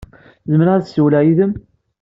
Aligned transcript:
Zemreɣ 0.51 0.75
ad 0.75 0.85
ssiwleɣ 0.85 1.21
yid-m? 1.23 1.53